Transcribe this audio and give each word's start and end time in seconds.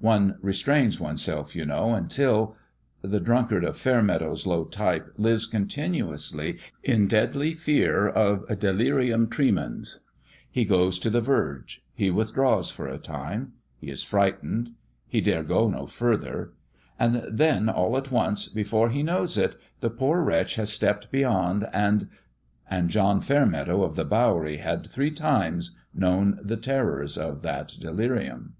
One 0.00 0.36
restrains 0.42 1.00
oneself, 1.00 1.56
you 1.56 1.64
know, 1.64 1.94
until... 1.94 2.54
The 3.00 3.18
drunkard 3.18 3.64
of 3.64 3.78
Fair 3.78 4.02
meadow's 4.02 4.44
low 4.46 4.66
type 4.66 5.10
lives 5.16 5.46
continuously 5.46 6.58
in 6.82 7.08
deadly 7.08 7.54
fear 7.54 8.06
of 8.06 8.44
delirium 8.58 9.28
tremens. 9.28 10.00
He 10.50 10.66
goes 10.66 10.98
to 10.98 11.08
the 11.08 11.22
verge. 11.22 11.82
He 11.94 12.10
withdraws 12.10 12.68
for 12.70 12.86
a 12.88 12.98
time. 12.98 13.54
He 13.78 13.88
is 13.88 14.02
frightened; 14.02 14.72
he 15.08 15.22
dare 15.22 15.42
go 15.42 15.66
no 15.70 15.86
further. 15.86 16.52
And 16.98 17.24
then, 17.30 17.70
all 17.70 17.96
at 17.96 18.10
once, 18.12 18.48
before 18.48 18.90
he 18.90 19.02
knows 19.02 19.38
it, 19.38 19.56
the 19.80 19.88
poor 19.88 20.20
wretch 20.20 20.56
has 20.56 20.70
stepped 20.70 21.10
beyond, 21.10 21.66
and... 21.72 22.10
And 22.68 22.90
John 22.90 23.22
Fairmeadow 23.22 23.82
of 23.82 23.96
the 23.96 24.04
Bowery 24.04 24.58
had 24.58 24.86
three 24.86 25.10
times 25.10 25.78
known 25.94 26.38
the 26.42 26.58
terrors 26.58 27.16
of 27.16 27.40
that 27.40 27.68
delirium. 27.80 28.56